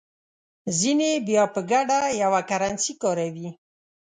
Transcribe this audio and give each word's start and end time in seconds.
ځینې 0.79 1.09
بیا 1.27 1.43
په 1.53 1.59
ګډه 1.71 1.99
یوه 2.21 2.41
کرنسي 2.49 2.93
کاروي. 3.01 3.49